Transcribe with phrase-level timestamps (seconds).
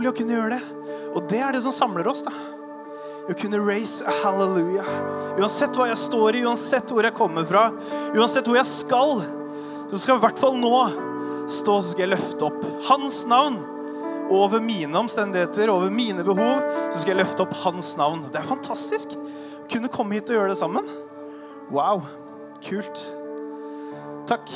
[0.00, 0.62] utrolig å kunne gjøre det.
[1.14, 2.22] Og det er det som samler oss.
[2.24, 2.32] da.
[3.28, 4.88] Å kunne raise a hallelujah.
[5.38, 7.70] Uansett hva jeg står i, uansett hvor jeg kommer fra,
[8.16, 9.20] uansett hvor jeg skal,
[9.90, 10.72] så skal i hvert fall nå
[11.50, 13.60] stå så skal jeg løfte opp hans navn.
[14.30, 16.60] Over mine omstendigheter, over mine behov,
[16.92, 18.22] så skal jeg løfte opp hans navn.
[18.30, 19.16] Det er fantastisk.
[19.70, 20.86] Kunne komme hit og gjøre det sammen.
[21.74, 22.06] Wow.
[22.62, 23.08] Kult.
[24.30, 24.46] Takk.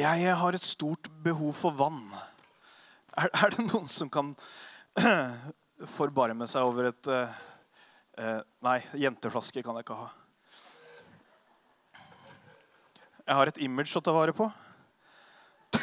[0.00, 2.00] Jeg har et stort behov for vann.
[3.18, 4.30] Er, er det noen som kan
[5.98, 7.28] forbarme seg over et uh,
[8.64, 10.08] Nei, jenteflaske kan jeg ikke ha.
[13.26, 14.48] Jeg har et image å ta vare på.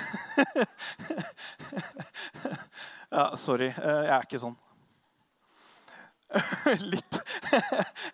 [3.17, 3.69] ja, sorry.
[3.77, 4.57] Uh, jeg er ikke sånn.
[6.95, 7.21] Litt.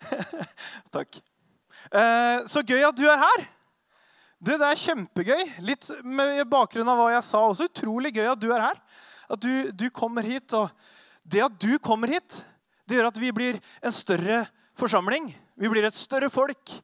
[0.94, 1.10] Takk.
[2.48, 3.53] så gøy at du er her.
[4.40, 5.44] Du, Det er kjempegøy.
[5.64, 7.44] Litt med bakgrunn av hva jeg sa.
[7.44, 8.82] Også utrolig gøy at du er her.
[9.30, 10.52] At du, du, kommer hit.
[10.56, 10.68] Og
[11.24, 12.42] det at du kommer hit,
[12.84, 14.44] det gjør at vi blir en større
[14.78, 15.30] forsamling.
[15.56, 16.74] Vi blir et større folk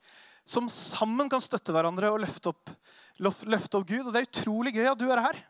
[0.48, 2.72] som sammen kan støtte hverandre og løfte opp,
[3.20, 4.06] løfte opp Gud.
[4.06, 5.42] Og det er utrolig gøy at du er her.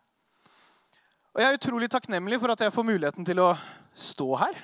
[1.31, 3.53] Og jeg er utrolig takknemlig for at jeg får muligheten til å
[3.95, 4.57] stå her.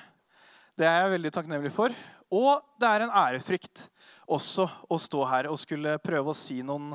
[0.77, 1.95] Det er jeg veldig takknemlig for.
[2.27, 3.87] Og det er en ærefrykt
[4.27, 6.91] også å stå her og skulle prøve å si noen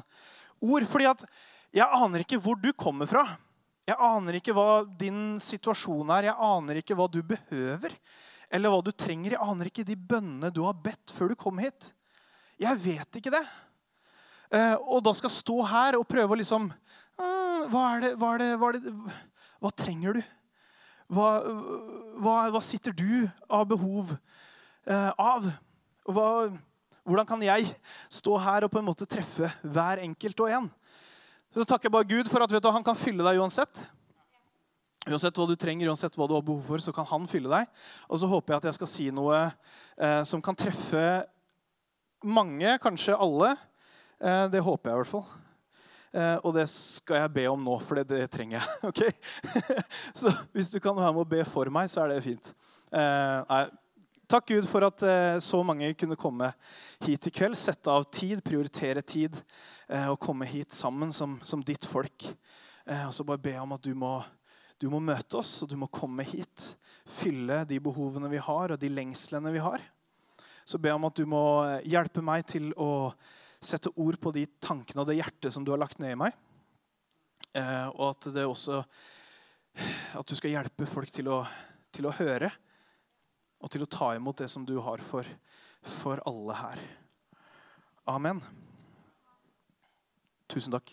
[0.61, 0.87] ord.
[0.89, 1.25] fordi at
[1.73, 3.25] jeg aner ikke hvor du kommer fra.
[3.89, 6.29] Jeg aner ikke hva din situasjon er.
[6.29, 7.97] Jeg aner ikke hva du behøver
[8.53, 9.35] eller hva du trenger.
[9.35, 11.91] Jeg aner ikke de bønnene du har bedt før du kom hit.
[12.61, 13.43] Jeg vet ikke det.
[14.53, 16.69] Eh, og da skal stå her og prøve å liksom
[17.21, 18.93] «Ah, hva, er det, hva, er det, hva, er det,
[19.63, 20.23] hva trenger du?
[21.13, 21.29] Hva,
[22.25, 25.49] hva, sitter du av behov eh, av?
[26.09, 26.27] Hva,
[27.03, 27.67] hvordan kan jeg
[28.13, 30.71] stå her og på en måte treffe hver enkelt og en?
[31.53, 33.83] Så takker jeg bare Gud for at du, han kan fylle deg uansett.
[35.03, 37.69] Uansett hva du trenger, uansett hva du har behov for, så kan han fylle deg.
[38.09, 41.05] Og så håper jeg at jeg skal si noe eh, som kan treffe
[42.23, 43.57] mange, kanskje alle.
[44.23, 45.27] Eh, det håper jeg i hvert fall.
[46.13, 48.79] Eh, og det skal jeg be om nå, for det, det trenger jeg.
[48.91, 49.03] ok?
[50.23, 52.53] så hvis du kan være med å be for meg, så er det fint.
[52.93, 53.63] Eh, nei,
[54.33, 56.47] Takk, Gud, for at eh, så mange kunne komme
[57.05, 57.53] hit i kveld.
[57.61, 59.35] Sette av tid, prioritere tid
[59.93, 62.25] eh, og komme hit sammen som, som ditt folk.
[62.87, 64.15] Eh, og så bare be om at du må,
[64.81, 66.71] du må, møte oss, og du må komme hit.
[67.19, 69.85] Fylle de behovene vi har, og de lengslene vi har.
[70.65, 71.45] Så be om at du må
[71.85, 73.13] hjelpe meg til å
[73.61, 76.41] sette ord på de tankene og det hjertet som du har lagt ned i meg.
[77.99, 78.81] Og at det også
[80.17, 81.43] At du skal hjelpe folk til å,
[81.93, 82.49] til å høre
[83.63, 85.29] og til å ta imot det som du har for,
[86.03, 86.83] for alle her.
[88.11, 88.43] Amen.
[90.51, 90.91] Tusen takk.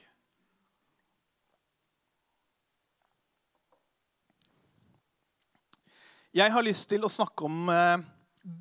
[6.29, 8.06] Jeg har lyst til å snakke om eh,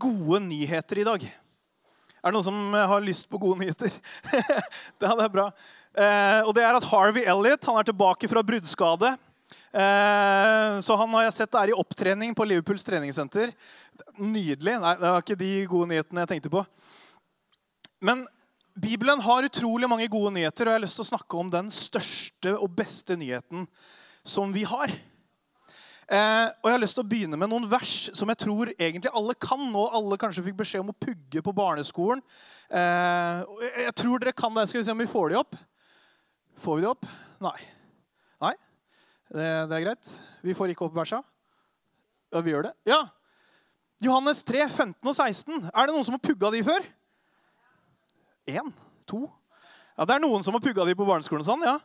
[0.00, 1.26] gode nyheter i dag.
[1.28, 3.92] Er det noen som har lyst på gode nyheter?
[4.98, 5.50] det er bra.
[5.92, 9.12] Eh, og det er at Harvey Elliot han er tilbake fra bruddskade.
[9.68, 13.52] Eh, så han har jeg sett er i opptrening på Liverpools treningssenter.
[14.16, 14.78] Nydelig.
[14.80, 16.64] Nei, det var ikke de gode nyhetene jeg tenkte på.
[18.00, 18.24] Men
[18.78, 21.70] Bibelen har utrolig mange gode nyheter, og jeg har lyst til å snakke om den
[21.74, 23.66] største og beste nyheten
[24.22, 24.92] som vi har.
[26.08, 29.12] Eh, og Jeg har lyst til å begynne med noen vers som jeg tror egentlig
[29.12, 29.66] alle kan.
[29.76, 32.22] Og alle kanskje fikk beskjed om å pugge på barneskolen.
[32.70, 33.42] Eh,
[33.84, 34.68] jeg tror dere kan det.
[34.70, 35.58] Skal vi se om vi får de opp.
[36.64, 37.04] Får vi de opp?
[37.44, 37.58] Nei.
[38.46, 38.54] Nei?
[39.28, 40.10] Det, det er greit.
[40.44, 41.20] Vi får ikke opp versa.
[42.32, 42.74] Ja, vi gjør det.
[42.88, 43.02] Ja,
[43.98, 45.70] Johannes 3, 15 og 16.
[45.74, 46.84] Er det noen som har pugga de før?
[48.48, 48.68] Én?
[49.10, 49.24] To?
[49.98, 51.44] Ja, Det er noen som har pugga de på barneskolen.
[51.44, 51.78] sånn, ja.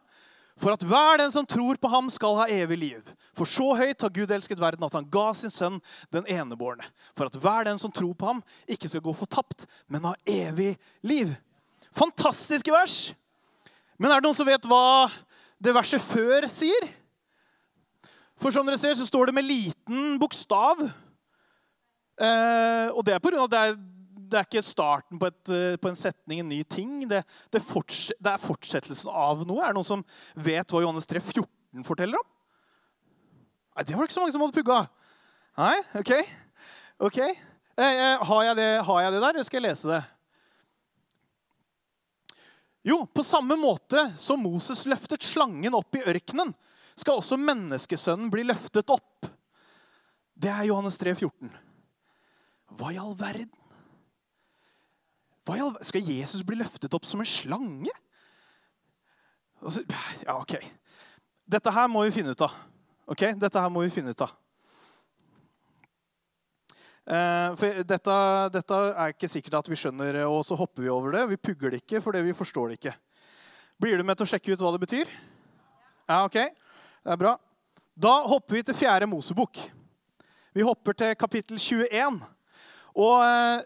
[0.62, 3.14] For at hver den som tror på ham, skal ha evig liv.
[3.34, 5.80] For så høyt har Gud elsket verden at han ga sin sønn
[6.14, 6.86] den enebårne.
[7.18, 10.76] For at hver den som tror på ham, ikke skal gå fortapt, men ha evig
[11.02, 11.34] liv.
[11.98, 13.16] Fantastiske vers!
[13.98, 15.10] Men er det noen som vet hva
[15.58, 16.86] det verset før sier?
[18.42, 20.82] For som dere ser, så står det med liten bokstav.
[22.22, 23.44] Eh, og det er pga.
[23.44, 23.78] at det er,
[24.34, 27.08] det er ikke starten på, et, eh, på, en setning, en ny ting.
[27.10, 29.62] Det, det, forts, det, er fortsettelsen av noe.
[29.62, 32.30] Er det noen som vet hva Johannes 3, 14 forteller om?
[33.74, 34.84] Nei, Det var det ikke så mange som hadde pugga.
[35.58, 36.12] Nei, OK.
[37.10, 37.20] ok.
[37.24, 40.04] Eh, eh, har, jeg det, har jeg det der, eller skal jeg lese det?
[42.84, 46.52] Jo, på samme måte som Moses løftet slangen opp i ørkenen,
[46.96, 49.28] skal også menneskesønnen bli løftet opp.
[50.34, 51.52] Det er Johannes 3, 14.
[52.78, 53.52] Hva i all verden?
[55.46, 57.92] Hva i all- Skal Jesus bli løftet opp som en slange?
[59.62, 59.84] Altså,
[60.26, 60.58] ja, OK.
[61.48, 62.56] Dette her må vi finne ut av.
[63.08, 63.26] Ok?
[63.40, 64.32] Dette her må vi finne ut av.
[67.04, 68.18] Eh, for dette,
[68.56, 71.26] dette er ikke sikkert at vi skjønner, og så hopper vi over det.
[71.34, 72.96] Vi pugger det ikke fordi vi forstår det ikke.
[73.84, 75.10] Blir du med til å sjekke ut hva det betyr?
[76.08, 76.40] Ja, ok.
[77.04, 77.34] Det er bra.
[78.00, 79.58] Da hopper vi til fjerde Mosebok.
[80.56, 82.22] Vi hopper til kapittel 21.
[82.96, 83.66] Og eh,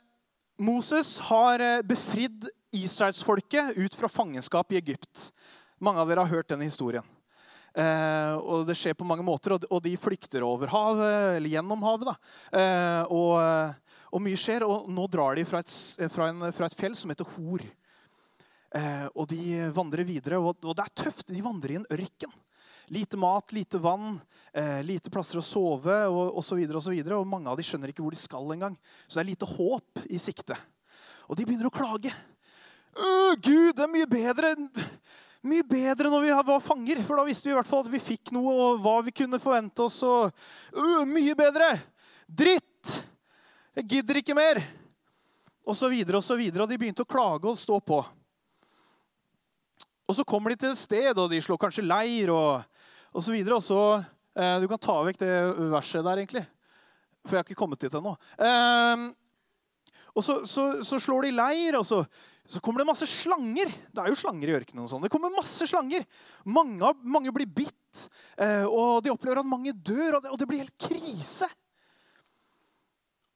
[0.58, 5.28] Moses har eh, befridd israelsfolket ut fra fangenskap i Egypt.
[5.78, 7.06] Mange av dere har hørt denne historien.
[7.78, 12.10] Eh, og Det skjer på mange måter, og de, flykter over havet, eller gjennom havet.
[12.10, 12.16] da.
[12.58, 15.78] Eh, og, eh, og mye skjer, og nå drar de fra et,
[16.10, 17.70] fra en, fra et fjell som heter Hor.
[18.74, 21.30] Eh, og de vandrer videre, og, og det er tøft.
[21.30, 22.34] De vandrer i en ørken.
[22.94, 24.22] Lite mat, lite vann,
[24.54, 26.62] eh, lite plasser å sove og osv.
[26.64, 28.78] Og, så videre, og mange av de skjønner ikke hvor de skal engang.
[29.08, 30.56] Så det er lite håp i sikte.
[31.28, 32.14] Og de begynner å klage.
[32.98, 34.56] «Øh, Gud, det er mye bedre
[35.48, 38.02] mye bedre når vi var fanger, for da visste vi i hvert fall at vi
[38.04, 40.02] fikk noe, og hva vi kunne forvente oss.
[40.04, 40.34] Og,
[40.74, 41.70] «Øh, mye bedre!
[42.28, 42.98] Dritt!
[43.78, 44.62] Jeg gidder ikke mer!
[45.68, 46.64] Og så videre og så videre.
[46.64, 48.00] Og de begynte å klage og stå på.
[50.08, 52.64] Og så kommer de til et sted, og de slår kanskje leir og,
[53.12, 53.60] og så videre.
[53.64, 55.34] Så eh, Du kan ta vekk det
[55.74, 56.46] verset der, egentlig.
[57.28, 58.16] For jeg har ikke kommet dit ennå.
[58.40, 59.08] Eh,
[60.18, 62.02] og så, så, så slår de leir, og så,
[62.48, 63.70] så kommer det masse slanger.
[63.92, 64.86] Det er jo slanger i ørkenen.
[64.86, 65.04] og sånn.
[65.04, 66.08] Det kommer masse slanger.
[66.48, 68.08] Mange, mange blir bitt,
[68.40, 71.50] eh, og de opplever at mange dør, og det, og det blir helt krise.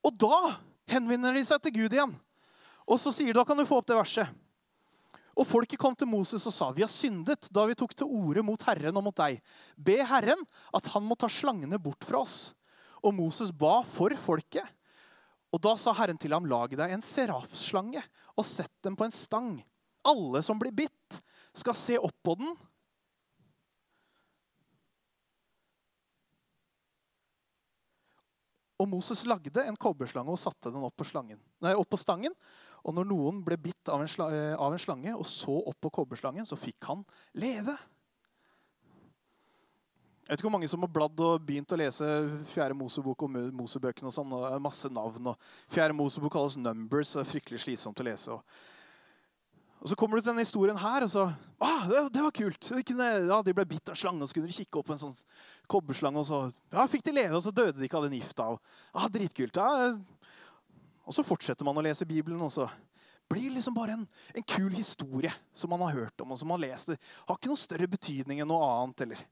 [0.07, 0.55] Og da
[0.89, 2.15] henvender de seg til Gud igjen.
[2.87, 4.31] Og så sier de, da kan du få opp det verset.
[5.37, 8.43] Og folket kom til Moses og sa, vi har syndet da vi tok til orde
[8.45, 9.39] mot Herren og mot deg.
[9.77, 10.43] Be Herren
[10.75, 12.51] at han må ta slangene bort fra oss.
[13.01, 14.67] Og Moses ba for folket.
[15.51, 18.03] Og da sa Herren til ham, lag deg en serafslange
[18.37, 19.53] og sett den på en stang.
[20.07, 21.21] Alle som blir bitt,
[21.57, 22.53] skal se opp på den.
[28.81, 32.33] Og Moses lagde en kobberslange og satte den opp på, slangen, nei, opp på stangen.
[32.81, 35.91] Og når noen ble bitt av en, eh, av en slange og så opp på
[36.01, 37.77] kobberslangen, så fikk han leve.
[40.31, 42.05] Jeg vet ikke hvor mange som har bladd og begynt å lese
[42.53, 44.07] Fjerde Mosebok og Mosebøkene.
[44.07, 45.27] og sånn, og masse navn.
[45.27, 45.35] og
[45.67, 48.31] Fjerde Mosebok kalles Numbers og er fryktelig slitsomt å lese.
[48.31, 48.41] Og,
[49.81, 51.25] og Så kommer du til denne historien her, og så
[51.59, 52.71] ah, det, det var kult.
[52.71, 55.03] Ja, de ble bitt av en slange, og så kunne de kikke opp på en
[55.03, 55.19] sånn
[55.67, 56.41] kobberslange, og så
[56.71, 58.47] ja, fikk de leve, og så døde de ikke av den gifta.
[58.93, 59.57] Ah, dritkult.
[59.57, 59.91] Ja.
[61.11, 62.69] Og så fortsetter man å lese Bibelen, og så
[63.27, 66.63] blir liksom bare en, en kul historie som man har hørt om, og som man
[66.63, 69.03] har har ikke noe større betydning enn noe annet.
[69.03, 69.25] eller...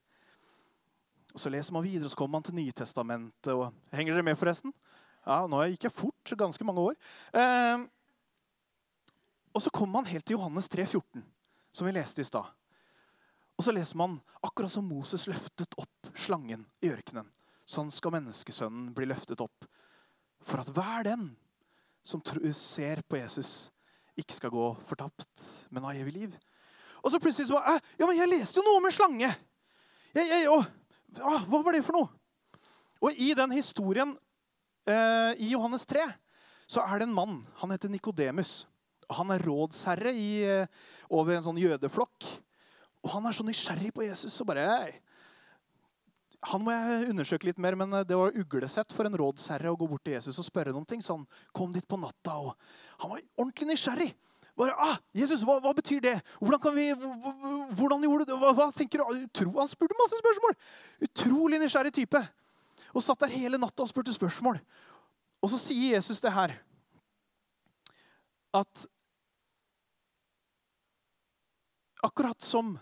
[1.32, 3.52] Og Så leser man videre, og så kommer man til Nytestamentet.
[3.54, 4.76] og Henger dere med, forresten?
[5.24, 7.00] Ja, Nå gikk jeg fort, ganske mange år.
[7.32, 7.88] Eh,
[9.56, 11.24] og så kommer man helt til Johannes 3, 14,
[11.72, 12.52] som vi leste i stad.
[13.56, 17.32] Og så leser man akkurat som Moses løftet opp slangen i ørkenen.
[17.64, 19.64] Sånn skal menneskesønnen bli løftet opp.
[20.44, 21.30] For at hver den
[22.02, 22.22] som
[22.56, 23.70] ser på Jesus,
[24.18, 26.38] ikke skal gå fortapt, men ha evig liv.
[27.00, 29.30] Og så plutselig så bare, «Æ, Ja, men jeg leste jo noe om en slange!
[30.14, 30.58] Jeg, jeg, å,
[31.22, 32.10] ah, hva var det for noe?
[33.00, 34.12] Og i den historien
[34.88, 36.04] eh, i Johannes 3
[36.70, 37.38] så er det en mann.
[37.62, 38.64] Han heter Nikodemus.
[39.10, 40.66] Han er rådsherre i, eh,
[41.08, 42.26] over en sånn jødeflokk.
[43.00, 44.36] Og han er så nysgjerrig på Jesus.
[44.42, 45.00] og bare, «Hei,
[46.48, 49.76] Han må jeg undersøke litt mer, men eh, det var uglesett for en rådsherre å
[49.76, 51.02] gå bort til Jesus og spørre noen ting.
[51.04, 52.54] Så han kom dit på natta, og
[53.02, 54.10] han var ordentlig nysgjerrig.
[54.60, 56.16] Bare, ah, Jesus, hva, hva betyr det?
[56.40, 56.90] Hvordan kan vi,
[57.76, 58.38] hvordan gjorde du det?
[58.42, 59.22] Hva, hva tenker du?
[59.24, 60.56] Utro, han spurte masse spørsmål.
[61.06, 62.20] Utrolig nysgjerrig type.
[62.90, 64.58] Og satt der hele natta og spurte spørsmål.
[65.40, 66.56] Og så sier Jesus det her.
[68.56, 68.84] At
[72.04, 72.74] akkurat som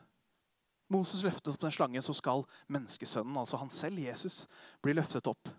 [0.93, 4.47] Moses løftet opp den slangen, så skal menneskesønnen, altså han selv, Jesus,
[4.85, 5.51] bli løftet opp.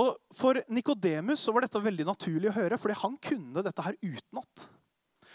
[0.00, 4.68] Og For Nikodemus var dette veldig naturlig å høre, fordi han kunne dette her utenat.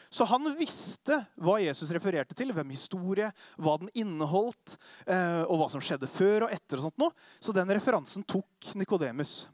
[0.09, 5.67] Så han visste hva Jesus refererte til, hvem historie, hva den inneholdt, eh, og hva
[5.73, 6.79] som skjedde før og etter.
[6.79, 7.09] og sånt nå.
[7.41, 9.47] Så den referansen tok Nikodemus.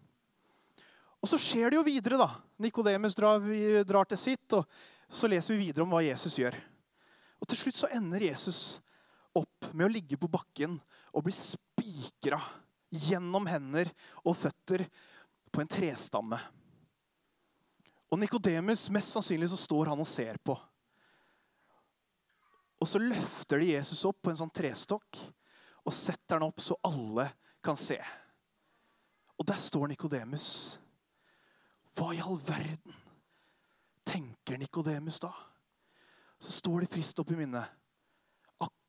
[1.22, 2.18] Og så skjer det jo videre.
[2.18, 2.30] da.
[2.60, 3.42] Nikodemus drar,
[3.88, 4.66] drar til sitt, og
[5.10, 6.56] så leser vi videre om hva Jesus gjør.
[7.42, 8.82] Og Til slutt så ender Jesus
[9.38, 10.78] opp med å ligge på bakken
[11.12, 12.40] og bli spikra
[12.92, 13.92] gjennom hender
[14.26, 14.84] og føtter
[15.52, 16.40] på en trestamme.
[18.12, 20.58] Og Nikodemus, mest sannsynlig så står han og ser på.
[22.82, 25.20] Og så løfter de Jesus opp på en sånn trestokk
[25.86, 27.30] og setter han opp så alle
[27.64, 28.00] kan se.
[29.40, 30.48] Og der står Nikodemus.
[31.98, 32.98] Hva i all verden
[34.08, 35.32] tenker Nikodemus da?
[36.42, 37.81] Så står det frist opp i minnet.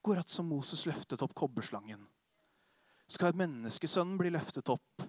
[0.03, 2.01] Akkurat som Moses løftet opp kobberslangen,
[3.07, 5.05] skal menneskesønnen bli løftet opp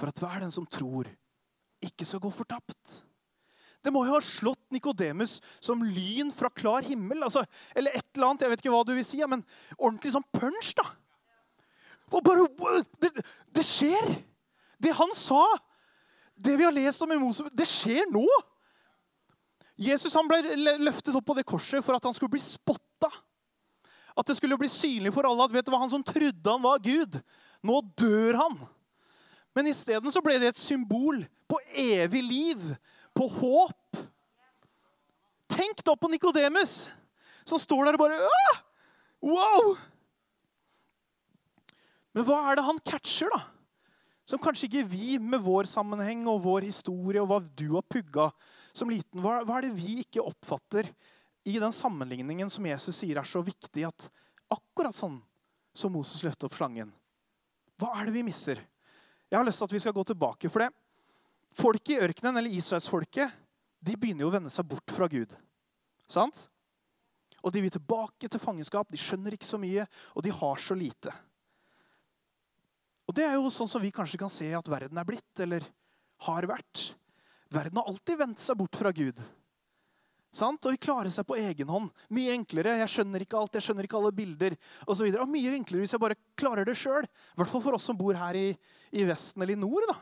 [0.00, 1.10] for at hver den som tror,
[1.84, 2.94] ikke skal gå fortapt.
[3.84, 7.20] Det må jo ha slått Nikodemus som lyn fra klar himmel.
[7.28, 7.44] Altså,
[7.76, 9.44] eller et eller annet, jeg vet ikke hva du vil si, men
[9.76, 10.88] ordentlig sånn punch, da.
[12.08, 12.48] Og bare,
[13.04, 13.12] det,
[13.52, 14.14] det skjer!
[14.80, 15.44] Det han sa,
[16.40, 18.24] det vi har lest om i Moses, det skjer nå!
[19.76, 23.12] Jesus han ble løftet opp på det korset for at han skulle bli spotta.
[24.20, 26.62] At det skulle bli synlig for alle at vet du hva, han som trodde han
[26.62, 27.16] var Gud,
[27.64, 28.58] nå dør han.
[29.56, 32.66] Men isteden ble det et symbol på evig liv,
[33.16, 34.02] på håp.
[35.50, 36.90] Tenk da på Nikodemus,
[37.48, 38.60] som står der og bare Åh!
[39.20, 39.72] Wow!
[42.16, 43.42] Men hva er det han catcher, da?
[44.28, 48.28] Som kanskje ikke vi med vår sammenheng og vår historie og hva du har pugga
[48.76, 50.86] som liten, hva, hva er det vi ikke oppfatter
[51.50, 54.08] i den sammenligningen som Jesus sier er så viktig, at
[54.50, 55.18] akkurat sånn
[55.76, 56.90] som Moses løftet opp slangen
[57.78, 58.58] Hva er det vi misser?
[59.30, 60.50] Jeg har lyst til at vi skal gå tilbake.
[60.50, 60.72] For det
[61.56, 63.30] folket i ørkenen, eller israelsfolket,
[63.80, 65.32] de begynner jo å vende seg bort fra Gud.
[66.10, 66.48] Sant?
[67.40, 68.90] Og de vil tilbake til fangenskap.
[68.90, 71.14] De skjønner ikke så mye, og de har så lite.
[73.08, 75.64] Og Det er jo sånn som vi kanskje kan se at verden er blitt, eller
[76.26, 76.90] har vært.
[77.50, 79.18] Verden har alltid vendt seg bort fra Gud.
[80.30, 80.62] Sant?
[80.62, 81.88] Og vi klarer seg på egen hånd.
[82.14, 82.76] Mye enklere.
[82.78, 84.54] Jeg skjønner ikke alt, jeg skjønner ikke alle bilder.
[84.86, 87.06] Og så og Mye enklere hvis jeg bare klarer det sjøl.
[87.06, 88.48] I hvert fall for oss som bor her i,
[88.94, 89.88] i Vesten eller i nord.
[89.90, 89.98] da.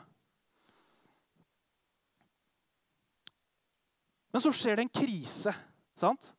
[4.35, 5.55] Men så skjer det en krise.
[5.97, 6.33] sant?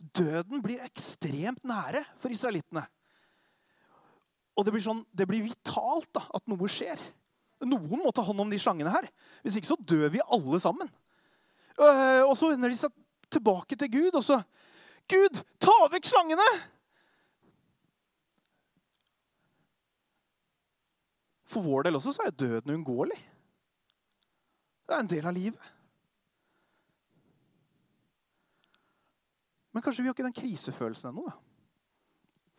[0.00, 2.82] Døden blir ekstremt nære for israelittene.
[4.58, 7.00] Og det blir, sånn, det blir vitalt da, at noe skjer.
[7.64, 9.06] Noen må ta hånd om de slangene her.
[9.44, 10.90] Hvis ikke så dør vi alle sammen.
[11.80, 12.92] Øh, og så vender de seg
[13.32, 14.40] tilbake til Gud, og så
[15.10, 16.46] Gud, ta vekk slangene!
[21.50, 23.18] For vår del også så er døden uunngåelig.
[24.86, 25.70] Det er en del av livet.
[29.70, 31.26] Men kanskje vi har ikke den krisefølelsen ennå.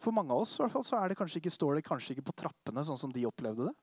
[0.02, 2.38] For mange av oss i hvert fall, så det ikke, står det kanskje ikke på
[2.44, 3.76] trappene sånn som de opplevde det.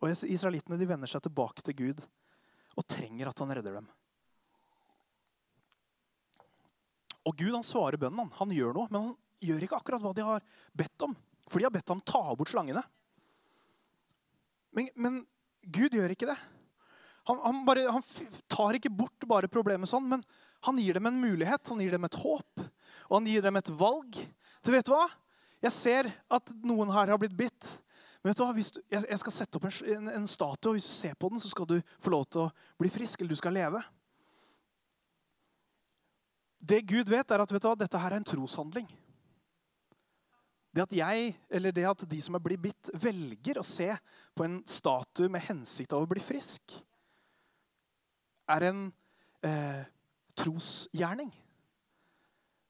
[0.00, 2.02] Og Israelittene de vender seg tilbake til Gud
[2.76, 3.86] og trenger at han redder dem.
[7.26, 8.26] Og Gud han svarer bønnen.
[8.26, 8.34] Han.
[8.38, 9.14] han gjør noe, men han
[9.44, 10.44] gjør ikke akkurat hva de har
[10.76, 11.16] bedt om.
[11.50, 12.82] For de har bedt ham ta bort slangene.
[14.76, 15.22] Men, men
[15.62, 16.36] Gud gjør ikke det.
[17.26, 18.04] Han, han, bare, han,
[18.52, 20.22] tar ikke bort bare problemet sånn, men
[20.66, 22.62] han gir dem en mulighet, han gir dem et håp,
[23.08, 24.18] og han gir dem et valg.
[24.62, 25.08] Så vet du hva?
[25.64, 27.72] Jeg ser at noen her har blitt bitt.
[28.20, 28.52] Men vet du hva?
[28.54, 28.62] Du,
[28.94, 31.42] jeg, jeg, skal sette opp en, en, en statue, og hvis du ser på den,
[31.42, 33.82] så skal du få lov til å bli frisk, eller du skal leve.
[36.66, 38.88] Det Gud vet, er at vet du hva, dette her er en troshandling.
[40.74, 43.88] Det at jeg, eller det at de som er blitt bitt, velger å se
[44.36, 46.74] på en statue med hensikt av å bli frisk,
[48.52, 48.82] er en
[49.46, 49.86] eh,
[50.36, 51.30] trosgjerning.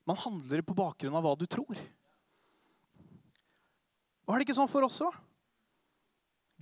[0.06, 1.80] Man handler på bakgrunn av hva du tror.
[4.26, 5.16] Og er det ikke sånn for oss òg?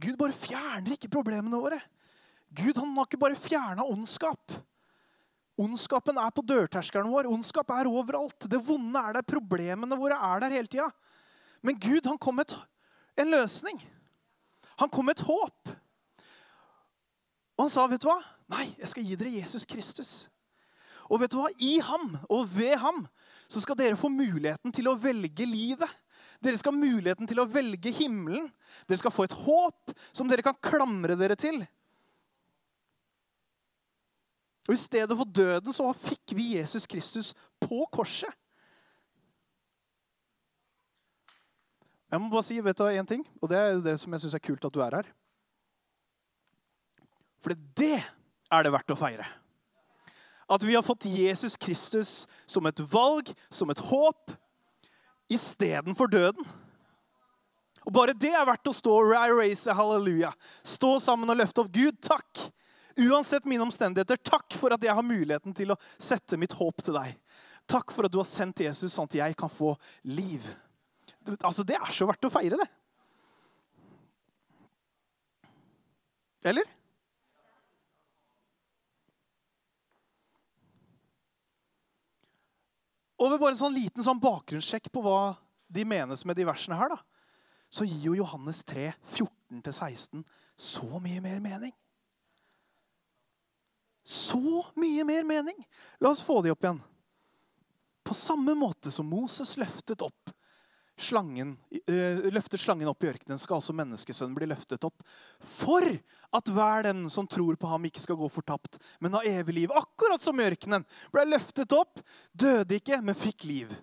[0.01, 1.79] Gud bare fjerner ikke problemene våre.
[2.55, 4.55] Gud han har ikke bare fjerna ondskap.
[5.61, 7.29] Ondskapen er på dørterskelen vår.
[7.31, 8.49] Ondskap er overalt.
[8.51, 9.27] Det vonde er der.
[9.27, 10.89] Problemene våre er der hele tida.
[11.63, 12.57] Men Gud han kom med
[13.17, 13.79] en løsning.
[14.83, 15.75] Han kom med et håp.
[17.55, 18.19] Og han sa, 'Vet du hva?
[18.51, 20.29] Nei, jeg skal gi dere Jesus Kristus.'
[21.11, 21.51] Og vet du hva?
[21.61, 23.07] I ham og ved ham
[23.49, 25.91] så skal dere få muligheten til å velge livet.
[26.43, 28.49] Dere skal ha muligheten til å velge himmelen.
[28.89, 31.61] Dere skal få et håp som dere kan klamre dere til.
[34.65, 38.33] Og I stedet for døden så fikk vi Jesus Kristus på korset.
[42.09, 44.37] Jeg må bare si vet du en ting, og det er det som jeg syns
[44.39, 45.09] er kult at du er her.
[47.43, 49.27] For det er det verdt å feire.
[50.49, 52.13] At vi har fått Jesus Kristus
[52.47, 54.33] som et valg, som et håp,
[55.33, 56.45] istedenfor døden.
[57.85, 60.31] Og Bare det er verdt å stå og raise halleluja.
[60.65, 61.73] Stå sammen og løfte opp.
[61.75, 62.47] Gud, takk
[62.95, 66.95] Uansett mine omstendigheter, takk for at jeg har muligheten til å sette mitt håp til
[66.95, 67.17] deg.
[67.67, 69.73] Takk for at du har sendt Jesus sånn at jeg kan få
[70.07, 70.47] liv.
[71.41, 72.71] Altså, Det er så verdt å feire, det.
[76.45, 76.69] Eller?
[83.19, 85.35] Og ved bare sånn liten sånn bakgrunnssjekk på hva
[85.73, 87.01] de menes med de versene her, da,
[87.73, 90.21] så gir jo Johannes 3, 14-16
[90.55, 91.73] så mye mer mening.
[94.05, 95.57] Så mye mer mening.
[95.99, 96.81] La oss få de opp igjen.
[98.05, 100.35] På samme måte som Moses løftet opp
[100.97, 101.57] slangen,
[101.87, 105.03] øh, løftet slangen opp i ørkenen, skal altså menneskesønnen bli løftet opp.
[105.59, 105.87] For
[106.35, 109.75] at hver den som tror på ham, ikke skal gå fortapt, men ha evig liv.
[109.75, 110.87] Akkurat som i ørkenen.
[111.15, 113.75] Ble løftet opp, døde ikke, men fikk liv.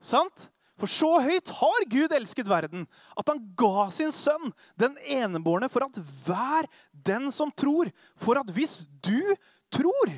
[0.00, 0.48] Sant?
[0.78, 2.86] For så høyt har Gud elsket verden,
[3.18, 8.50] at han ga sin sønn, den enebårne, for at hver den som tror For at
[8.54, 9.34] hvis du
[9.74, 10.12] tror,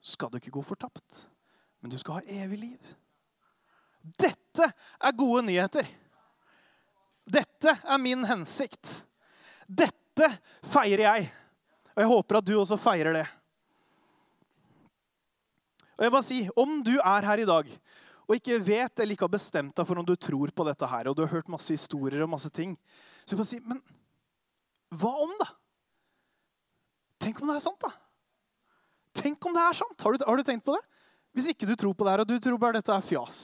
[0.00, 1.24] skal du ikke gå fortapt,
[1.80, 2.94] men du skal ha evig liv.
[4.00, 4.70] Dette
[5.00, 5.88] er gode nyheter.
[7.30, 9.02] Dette er min hensikt.
[9.68, 10.28] Dette
[10.72, 11.28] feirer jeg.
[11.94, 13.26] Og jeg håper at du også feirer det.
[16.00, 17.68] Og jeg bare si, Om du er her i dag
[18.30, 21.08] og ikke vet eller ikke har bestemt deg for om du tror på dette her,
[21.10, 22.76] og du har hørt masse historier og masse ting,
[23.24, 23.80] så jeg bare si, men
[25.00, 25.48] hva om, da?
[27.18, 27.90] Tenk om det er sant, da?
[29.18, 30.06] Tenk om det er sant!
[30.06, 30.82] Har du, har du tenkt på det?
[31.34, 33.42] Hvis ikke du tror på det her, og du tror bare dette er fjas.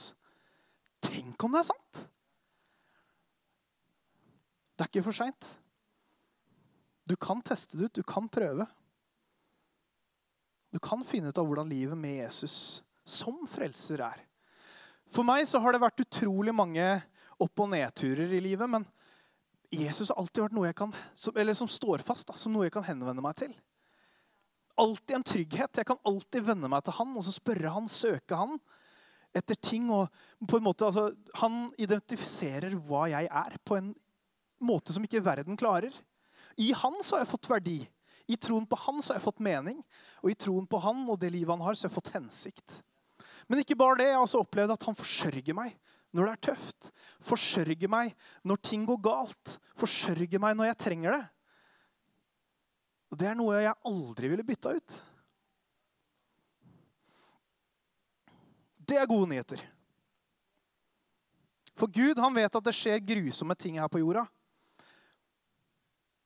[1.03, 2.01] Tenk om det er sant!
[4.77, 5.51] Det er ikke for seint.
[7.11, 8.67] Du kan teste det ut, du kan prøve.
[10.77, 14.19] Du kan finne ut av hvordan livet med Jesus som frelser er.
[15.09, 16.85] For meg så har det vært utrolig mange
[17.41, 18.69] opp- og nedturer i livet.
[18.69, 18.85] Men
[19.73, 20.93] Jesus har alltid vært noe jeg kan,
[21.33, 23.57] eller som står fast, da, som noe jeg kan henvende meg til.
[24.77, 25.81] Alltid en trygghet.
[25.81, 28.59] Jeg kan alltid vende meg til han og så spørre han, søke han
[29.33, 29.89] etter ting.
[29.89, 30.13] og
[30.45, 31.09] på en måte, altså,
[31.41, 33.95] Han identifiserer hva jeg er, på en
[34.61, 35.89] måte som ikke verden klarer.
[36.61, 37.79] I han så har jeg fått verdi.
[38.27, 39.79] I troen på han så har jeg fått mening,
[40.19, 42.81] og i troen på han og det livet han har, så har jeg fått hensikt.
[43.47, 44.09] Men ikke bare det.
[44.09, 45.77] Jeg har også opplevd at han forsørger meg
[46.11, 46.89] når det er tøft.
[47.27, 48.13] Forsørger meg
[48.47, 49.57] når ting går galt.
[49.79, 51.23] Forsørger meg når jeg trenger det.
[53.07, 54.97] Og Det er noe jeg aldri ville bytta ut.
[58.87, 59.63] Det er gode nyheter.
[61.77, 64.25] For Gud han vet at det skjer grusomme ting her på jorda.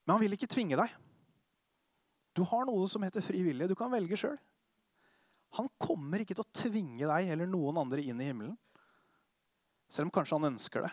[0.06, 0.94] Men han vil ikke tvinge deg.
[2.36, 3.68] Du har noe som heter fri vilje.
[3.68, 4.38] Du kan velge sjøl.
[5.58, 8.56] Han kommer ikke til å tvinge deg eller noen andre inn i himmelen.
[9.92, 10.92] Selv om kanskje han ønsker det.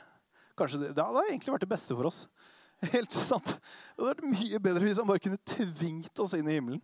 [0.58, 2.24] Kanskje det, det hadde egentlig vært det beste for oss.
[2.94, 3.54] Helt sant.
[3.54, 6.82] Det hadde vært mye bedre hvis han bare kunne tvingt oss inn i himmelen.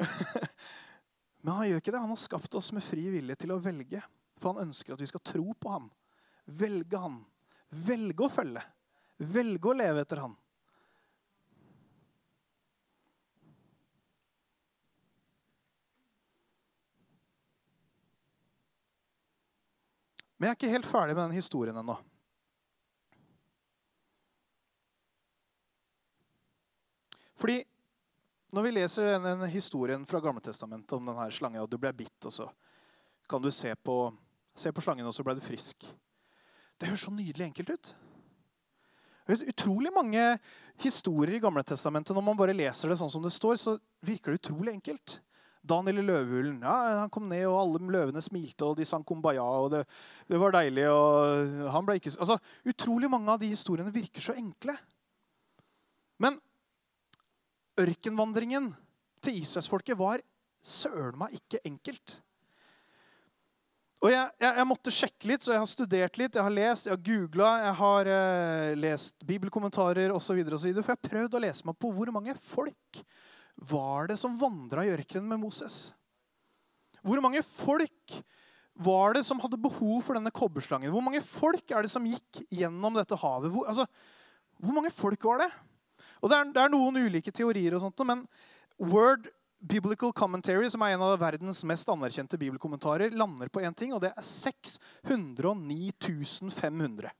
[1.42, 2.00] Men han gjør ikke det.
[2.00, 4.00] Han har skapt oss med fri vilje til å velge.
[4.40, 5.90] For han ønsker at vi skal tro på ham.
[6.46, 7.20] Velge han.
[7.68, 8.64] Velge å følge.
[9.20, 10.38] Velge å leve etter ham.
[20.42, 21.94] Men jeg er ikke helt ferdig med den historien ennå.
[27.38, 27.60] Fordi
[28.50, 32.34] når vi leser denne historien fra Gamletestamentet om denne slangen, og du ble bitt, og
[32.34, 32.48] så
[33.30, 33.96] kan du se på,
[34.58, 35.86] se på slangen, og så ble du frisk
[36.74, 37.94] Det høres så nydelig enkelt ut.
[39.22, 40.24] Det er utrolig mange
[40.82, 42.18] historier i Gamletestamentet.
[42.18, 45.20] Når man bare leser det sånn som det står, så virker det utrolig enkelt.
[45.62, 46.62] Daniel i løvehulen.
[46.64, 49.44] Ja, han kom ned, og alle løvene smilte, og de sang kumbaya.
[49.44, 49.84] og Det,
[50.28, 50.88] det var deilig.
[50.90, 52.14] og han ble ikke...
[52.18, 54.74] Altså, Utrolig mange av de historiene virker så enkle.
[56.22, 56.40] Men
[57.80, 58.72] ørkenvandringen
[59.22, 60.22] til israelsfolket var
[60.62, 62.18] søren meg ikke enkelt.
[64.02, 66.88] Og jeg, jeg, jeg, måtte sjekke litt, så jeg har studert litt, jeg har lest,
[66.88, 70.40] jeg har googla, jeg har eh, lest bibelkommentarer osv.
[70.42, 73.02] For jeg har prøvd å lese meg på hvor mange folk
[73.68, 75.90] var det som vandra i ørkenen med Moses?
[77.02, 78.22] Hvor mange folk
[78.72, 80.92] var det som hadde behov for denne kobberslangen?
[80.94, 83.52] Hvor mange folk er det som gikk gjennom dette havet?
[83.52, 83.86] Hvor, altså,
[84.62, 85.50] hvor mange folk var det?
[86.22, 88.26] Og det er, det er, noen ulike teorier, og sånt, men
[88.78, 89.26] Word
[89.62, 94.02] Biblical Commentary, som er en av verdens mest anerkjente bibelkommentarer, lander på én ting, og
[94.02, 95.92] det er 609
[96.54, 97.10] 500.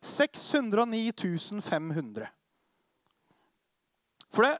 [0.00, 2.30] 609 500.
[4.34, 4.54] For det,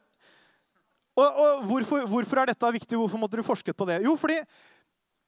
[1.18, 2.98] og, og hvorfor, hvorfor, er dette viktig?
[2.98, 4.00] Hvorfor måtte du forsket på det?
[4.06, 4.38] Jo, fordi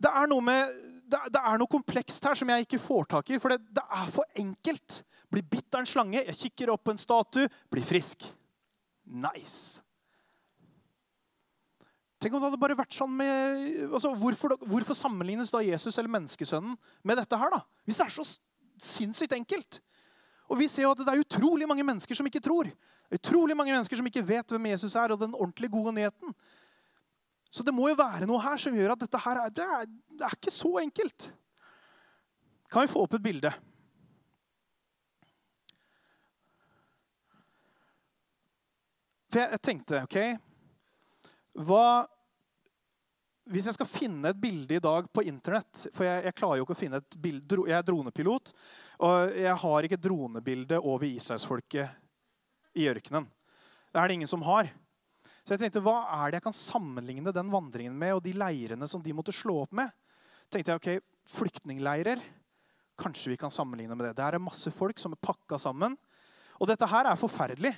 [0.02, 0.74] det er noe, med,
[1.10, 3.40] det, det er noe komplekst her som jeg ikke får tak i.
[3.42, 5.02] For det, det er for enkelt.
[5.32, 8.26] Blir bitt av en slange, jeg kikker opp en statue, blir frisk.
[9.08, 9.80] Nice.
[12.22, 16.12] Tenk om det hadde bare vært sånn med, altså, hvorfor, hvorfor, sammenlignes da Jesus eller
[16.12, 17.50] menneskesønnen med dette her?
[17.50, 17.62] da?
[17.88, 18.26] Hvis det er så
[18.82, 19.80] sinnssykt enkelt.
[20.52, 22.70] Og vi ser jo at det er utrolig mange mennesker som ikke tror.
[23.12, 26.32] Utrolig mange mennesker som ikke vet hvem Jesus er, og den ordentlige gode nyheten.
[27.52, 29.90] Så det må jo være noe her som gjør at dette her er, det er,
[30.16, 31.28] det er ikke så enkelt.
[32.72, 33.52] Kan vi få opp et bilde?
[39.32, 40.18] For jeg, jeg tenkte, OK
[41.68, 41.84] Hva
[43.52, 46.66] hvis jeg skal finne et bilde i dag på Internett For jeg, jeg klarer jo
[46.66, 47.64] ikke å finne et bilde.
[47.66, 48.52] Jeg er dronepilot,
[49.02, 52.01] og jeg har ikke et dronebilde over Israelsfolket
[52.78, 53.26] i ørkenen.
[53.92, 54.70] Det er det ingen som har.
[55.42, 58.86] Så jeg tenkte, Hva er det jeg kan sammenligne den vandringen med, og de leirene
[58.88, 59.90] som de måtte slå opp med?
[60.52, 62.20] tenkte jeg, ok, Flyktningleirer
[62.98, 64.16] Kanskje vi kan sammenligne med det.
[64.18, 65.96] Det er masse folk som er pakka sammen.
[66.60, 67.72] Og dette her er forferdelig.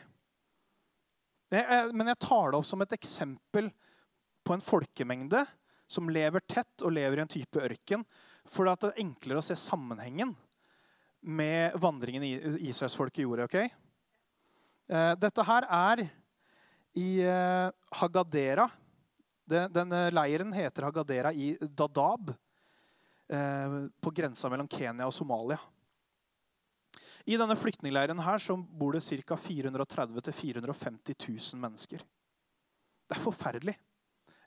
[1.94, 3.70] Men jeg tar det opp som et eksempel
[4.44, 5.44] på en folkemengde
[5.87, 8.02] som lever tett og lever i en type ørken.
[8.50, 10.35] For det er enklere å se sammenhengen
[11.24, 12.26] med vandringen
[12.59, 13.46] israelsfolket gjorde.
[13.46, 13.83] ok?
[14.84, 16.04] Eh, dette her er
[17.00, 17.68] i eh,
[18.00, 18.68] Hagadera.
[19.44, 22.34] Denne leiren heter Hagadera i Dadab.
[23.28, 25.58] Eh, på grensa mellom Kenya og Somalia.
[27.24, 29.36] I denne flyktningleiren her så bor det ca.
[29.40, 31.16] 430 000-450
[31.54, 32.04] 000 mennesker.
[33.08, 33.78] Det er forferdelig.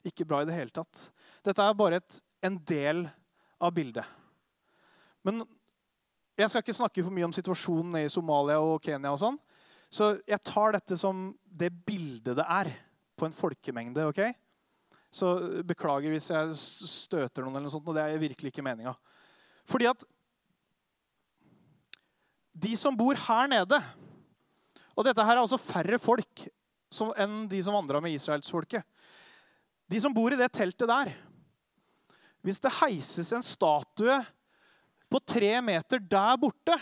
[0.06, 1.08] Ikke bra i det hele tatt.
[1.42, 3.08] Dette er bare et, en del
[3.58, 4.06] av bildet.
[5.26, 5.42] Men
[6.38, 9.10] jeg skal ikke snakke for mye om situasjonen i Somalia og Kenya.
[9.10, 9.40] og sånn.
[9.88, 12.70] Så jeg tar dette som det bildet det er
[13.18, 14.04] på en folkemengde.
[14.10, 14.20] ok?
[15.10, 18.92] Så beklager hvis jeg støter noen, eller noe sånt, og det er virkelig ikke meninga.
[19.68, 20.04] Fordi at
[22.58, 23.78] de som bor her nede
[24.98, 26.48] Og dette her er altså færre folk
[27.20, 28.82] enn de som vandra med israelsfolket.
[29.86, 31.12] De som bor i det teltet der
[32.42, 34.16] Hvis det heises en statue
[35.08, 36.76] på tre meter der borte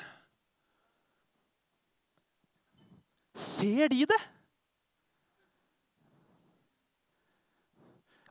[3.36, 4.22] Ser de det?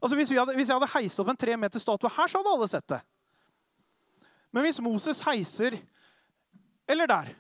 [0.02, 2.54] Altså hvis, hadde, hvis, jeg hadde heist opp en tre meter statue her, så hadde
[2.54, 3.00] alle sett det.
[4.54, 5.80] Men hvis Moses heiser
[6.88, 7.32] Eller der.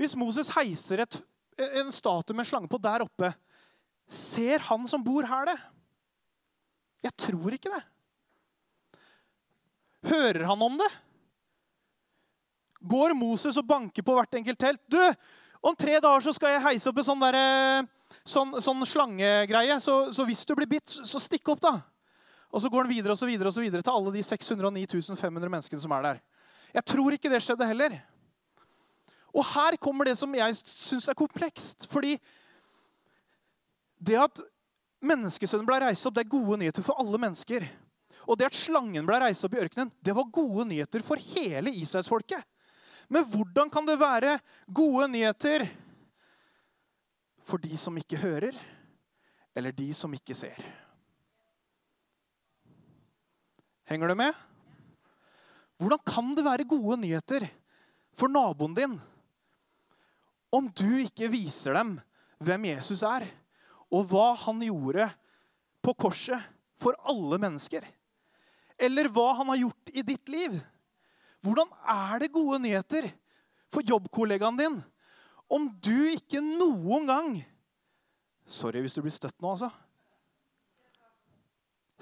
[0.00, 1.18] Hvis Moses heiser et,
[1.60, 3.28] en statue med en slange på der oppe,
[4.08, 5.58] ser han som bor her, det?
[7.04, 7.82] Jeg tror ikke det.
[10.08, 10.88] Hører han om det?
[12.80, 14.80] Går Moses og banker på hvert enkelt telt?
[14.88, 15.00] Du,
[15.60, 17.38] om tre dager så skal jeg heise opp en sånn der,
[18.24, 19.76] sånn, sånn slangegreie.
[19.84, 21.74] Så, så, hvis du blir bitt, så stikk opp, da.
[22.50, 24.86] Og så går den videre og så videre og så videre til alle de 609
[25.20, 26.22] 500 menneskene som er der.
[26.74, 27.98] Jeg tror ikke det skjedde heller.
[29.30, 31.86] Og her kommer det som jeg syns er komplekst.
[31.92, 32.16] Fordi
[34.00, 34.42] det at
[35.04, 37.68] menneskesønnen ble reist opp, det er gode nyheter for alle mennesker.
[38.26, 41.72] Og det at slangen ble reist opp i ørkenen, det var gode nyheter for hele
[41.82, 42.42] israelsfolket.
[43.10, 44.38] Men hvordan kan det være
[44.70, 45.66] gode nyheter
[47.50, 48.54] for de som ikke hører,
[49.58, 50.58] eller de som ikke ser.
[53.90, 54.34] Henger du med?
[55.80, 57.48] Hvordan kan det være gode nyheter
[58.14, 58.98] for naboen din
[60.50, 61.94] om du ikke viser dem
[62.42, 63.26] hvem Jesus er,
[63.90, 65.08] og hva han gjorde
[65.82, 66.42] på korset
[66.80, 67.82] for alle mennesker?
[68.78, 70.54] Eller hva han har gjort i ditt liv?
[71.40, 73.08] Hvordan er det gode nyheter
[73.72, 74.80] for jobbkollegaen din
[75.50, 77.32] om du ikke noen gang
[78.50, 79.68] Sorry hvis du blir støtt nå, altså.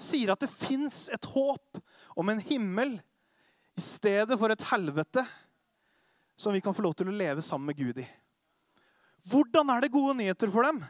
[0.01, 1.77] Sier at det fins et håp
[2.17, 2.95] om en himmel
[3.77, 5.21] i stedet for et helvete
[6.39, 8.07] som vi kan få lov til å leve sammen med Gud i.
[9.29, 10.81] Hvordan er det gode nyheter for dem?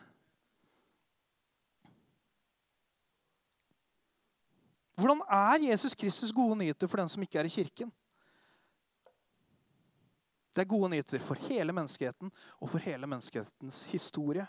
[5.00, 7.92] Hvordan er Jesus Kristus gode nyheter for den som ikke er i kirken?
[10.60, 12.28] Det er gode nyheter for hele menneskeheten
[12.60, 14.44] og for hele menneskehetens historie.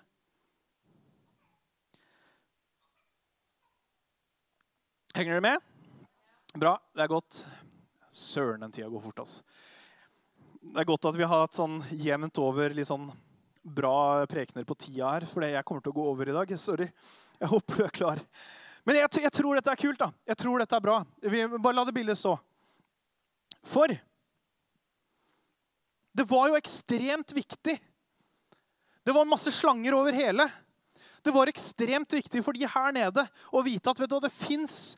[5.15, 5.69] Henger dere med?
[6.59, 6.73] Bra.
[6.99, 7.45] Det er godt.
[8.11, 9.23] Søren, den tida går fort.
[9.23, 9.47] altså.
[10.59, 13.07] Det er godt at vi har hatt sånn jevnt over litt sånn
[13.63, 15.31] bra prekener på tida her.
[15.31, 16.59] For jeg kommer til å gå over i dag.
[16.59, 16.91] Sorry.
[17.39, 18.27] Jeg håper du er klar.
[18.83, 20.03] Men jeg, jeg tror dette er kult.
[20.03, 20.11] da.
[20.27, 21.01] Jeg tror dette er bra.
[21.23, 22.35] Vi, bare la det bildet stå.
[23.63, 23.95] For
[26.13, 27.77] det var jo ekstremt viktig.
[29.05, 30.47] Det var masse slanger over hele.
[31.23, 34.97] Det var ekstremt viktig for de her nede å vite at du, det fins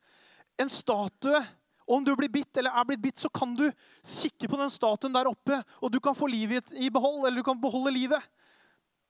[0.60, 1.42] en statue.
[1.86, 3.66] Om du blir bitt eller er blitt bitt, så kan du
[4.06, 7.46] kikke på den statuen der oppe, og du kan få livet i behold, eller du
[7.46, 8.22] kan beholde livet.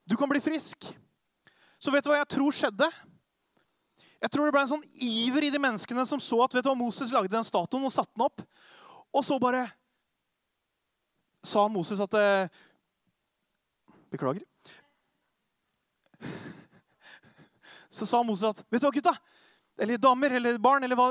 [0.09, 0.89] Du kan bli frisk.
[1.79, 2.89] Så vet du hva jeg tror skjedde?
[4.23, 6.71] Jeg tror det ble en sånn iver i de menneskene som så at vet du
[6.71, 8.43] hva, Moses lagde den statuen og satte den opp.
[9.13, 9.67] Og så bare
[11.43, 12.49] sa Moses at eh,
[14.13, 14.45] Beklager.
[17.91, 19.15] Så sa Moses at Vet du hva, gutta?
[19.81, 21.07] Eller damer eller barn eller hva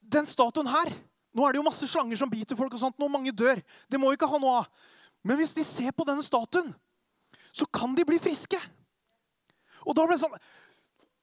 [0.00, 0.92] Den statuen her
[1.36, 3.60] Nå er det jo masse slanger som biter folk, og sånt, nå mange dør.
[3.86, 4.70] Det må vi ikke ha noe av.
[5.22, 6.72] Men hvis de ser på denne statuen,
[7.52, 8.58] så kan de bli friske.
[9.84, 10.34] Og da ble det sånn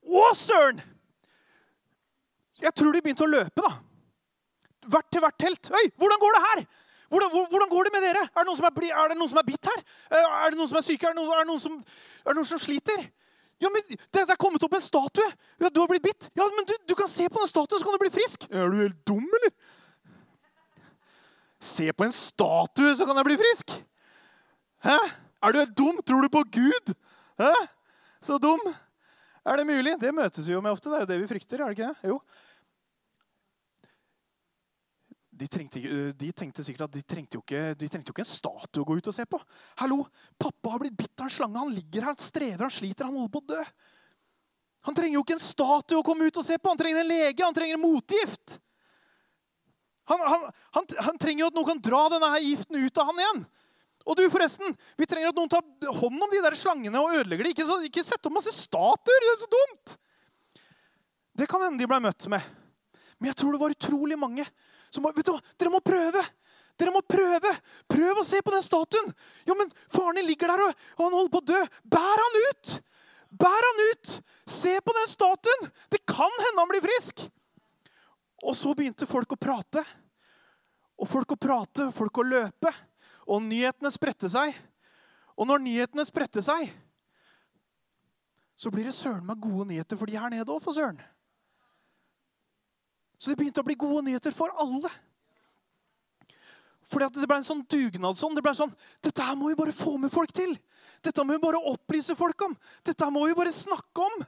[0.06, 0.80] Å, søren!
[2.62, 3.74] Jeg tror de begynte å løpe, da.
[4.94, 5.72] Hvert til hvert telt.
[5.74, 6.64] Oi, hvordan går det her?
[7.16, 8.24] Hvordan, hvordan, går det med dere?
[8.28, 9.84] Er det noen som er, er, noen som er bitt her?
[10.12, 11.08] Eh, er det noen som er syke?
[11.08, 13.06] Er det noen, er det noen, som, er det noen som sliter?
[13.64, 15.28] Ja, men Det er kommet opp en statue.
[15.64, 16.28] Ja, Du har blitt bitt.
[16.36, 18.48] Ja, men du, du kan se på den statuen, så kan du bli frisk.
[18.52, 19.54] Er du helt dum, eller?
[21.64, 23.78] Se på en statue, så kan jeg bli frisk?
[24.86, 24.98] Hæ?
[25.42, 26.02] Er du helt dum?
[26.04, 26.92] Tror du på Gud?
[27.40, 27.54] Hæ?
[28.22, 28.62] Så dum.
[29.46, 29.96] Er det mulig?
[30.02, 30.92] Det møtes vi jo med ofte.
[30.92, 31.62] Det er jo det vi frykter.
[31.62, 32.12] er det ikke det?
[32.12, 32.20] Jo.
[35.36, 35.82] De, trengte,
[36.16, 38.96] de, tenkte sikkert at de trengte, ikke, de trengte, jo ikke, en statue å gå
[39.02, 39.40] ut og se på.
[39.82, 40.06] Hallo,
[40.40, 41.60] Pappa har blitt bitt av en slange.
[41.60, 43.66] Han ligger her, han strever, han sliter, han holder på å dø.
[44.88, 46.72] Han trenger jo ikke en statue å komme ut og se på.
[46.72, 48.60] Han trenger en lege, han trenger en motgift.
[50.08, 53.10] Han, han, han, han trenger jo at noen kan dra denne her giften ut av
[53.10, 53.46] han igjen.
[54.06, 55.66] Og du, forresten, Vi trenger at noen tar
[56.00, 57.56] hånd om de der slangene og ødelegger dem.
[57.56, 59.26] Ikke, så, ikke sett opp masse statuer.
[59.26, 59.96] Det er så dumt.
[61.36, 62.46] Det kan hende de ble møtt med.
[63.18, 64.46] Men jeg tror det var utrolig mange
[64.94, 66.24] som må, Vet du hva, dere må prøve!
[66.76, 67.52] Dere må prøve!
[67.92, 69.14] Prøv å se på den statuen!
[69.48, 70.66] Jo, men faren din ligger der,
[70.98, 71.62] og han holder på å dø.
[71.96, 72.74] Bær han ut!
[73.36, 74.16] Bær han ut!
[74.50, 75.70] Se på den statuen!
[75.92, 77.26] Det kan hende han blir frisk!
[78.44, 79.82] Og så begynte folk å prate.
[81.00, 82.72] Og folk å prate, folk å løpe.
[83.26, 84.54] Og nyhetene spredte seg.
[85.36, 86.70] Og når nyhetene spredte seg,
[88.56, 91.00] så blir det søren meg gode nyheter for de her nede òg, for søren.
[93.18, 94.92] Så det begynte å bli gode nyheter for alle.
[96.92, 98.36] Fordi at Det ble en sånn dugnadsånd.
[98.38, 100.56] Det ble sånn, Dette her må vi bare få med folk til.
[101.02, 102.56] Dette må vi bare opplyse folk om.
[102.86, 104.26] Dette må vi bare snakke om.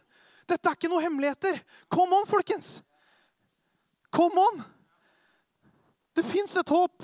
[0.48, 1.60] Dette er ikke noen hemmeligheter.
[1.92, 2.82] Come on, folkens.
[4.14, 4.64] Come on.
[6.16, 7.04] Det fins et håp.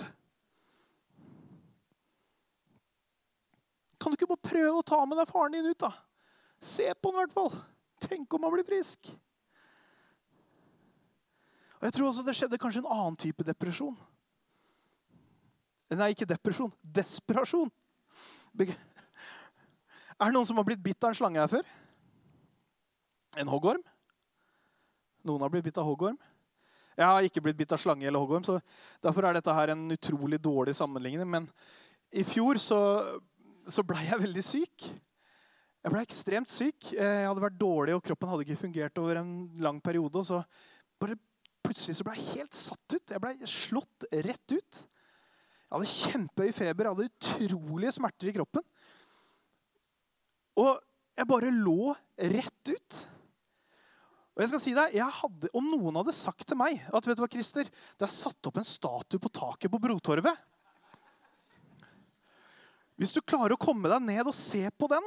[4.00, 5.92] Kan du ikke bare prøve å ta med deg faren din ut, da?
[6.64, 7.54] Se på han i hvert fall.
[8.04, 9.12] Tenk om han blir frisk.
[11.84, 13.96] Og Jeg tror også det skjedde kanskje en annen type depresjon.
[15.92, 16.72] Nei, ikke depresjon.
[16.80, 17.68] Desperasjon.
[18.64, 18.72] Er
[20.24, 21.66] det noen som har blitt bitt av en slange her før?
[23.36, 23.84] En hoggorm?
[25.28, 26.16] Noen har blitt bitt av hoggorm.
[26.96, 28.56] Jeg har ikke blitt bitt av slange eller hoggorm, så
[29.04, 31.28] derfor er dette her en utrolig dårlig sammenligning.
[31.28, 31.52] Men
[32.16, 32.80] i fjor så,
[33.68, 34.88] så blei jeg veldig syk.
[35.84, 36.94] Jeg ble ekstremt syk.
[36.96, 40.24] Jeg hadde vært dårlig, og kroppen hadde ikke fungert over en lang periode.
[40.24, 40.40] Og så
[40.96, 41.20] bare
[41.74, 43.14] plutselig så ble jeg helt satt ut.
[43.16, 44.82] Jeg ble slått rett ut.
[44.84, 48.66] Jeg hadde kjempehøy feber, jeg hadde utrolige smerter i kroppen.
[50.62, 50.78] Og
[51.18, 51.96] jeg bare lå
[52.36, 53.00] rett ut.
[54.34, 57.18] Og jeg skal si deg, jeg hadde, Om noen hadde sagt til meg at vet
[57.18, 60.40] du hva, Christer, det er satt opp en statue på taket på Brotorvet
[62.98, 65.06] Hvis du klarer å komme deg ned og se på den,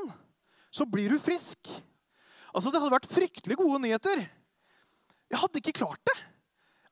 [0.70, 1.70] så blir du frisk.
[2.54, 4.26] Altså, Det hadde vært fryktelig gode nyheter.
[5.30, 6.18] Jeg hadde ikke klart det.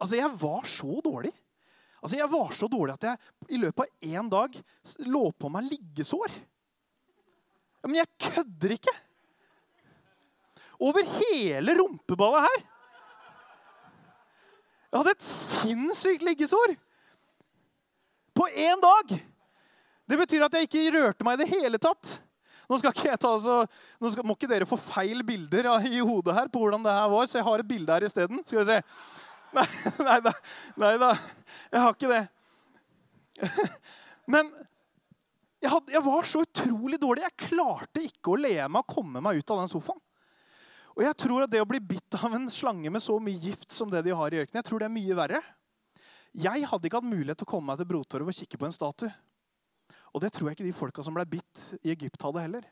[0.05, 1.33] Altså, Jeg var så dårlig.
[2.03, 4.59] Altså, Jeg var så dårlig at jeg i løpet av én dag
[5.09, 6.35] lå på meg liggesår.
[7.85, 8.95] Men jeg kødder ikke.
[10.85, 12.65] Over hele rumpeballet her.
[14.93, 16.77] Jeg hadde et sinnssykt liggesår.
[18.37, 19.17] På én dag.
[20.05, 22.19] Det betyr at jeg ikke rørte meg i det hele tatt.
[22.69, 23.63] Nå, ikke ta, altså,
[24.01, 27.11] nå skal, må ikke dere få feil bilder i hodet her på hvordan det her
[27.13, 28.41] var, så jeg har et bilde her isteden.
[28.45, 28.79] Skal vi se.
[29.55, 29.67] Nei,
[30.03, 30.33] nei, da,
[30.83, 31.11] nei da.
[31.71, 32.23] Jeg har ikke det.
[34.35, 34.49] Men
[35.61, 37.25] jeg, had, jeg, var så utrolig dårlig.
[37.25, 40.01] Jeg klarte ikke å le meg og komme meg ut av den sofaen.
[40.95, 43.73] Og jeg tror at det å bli bitt av en slange med så mye gift
[43.75, 45.41] som det de har i ørkenen, jeg tror det er mye verre.
[46.35, 48.75] Jeg hadde ikke hatt mulighet til å komme meg til Brotorvet og kikke på en
[48.75, 49.11] statue.
[50.15, 52.69] Og det tror jeg ikke de folka som ble bitt i Egypt, hadde heller.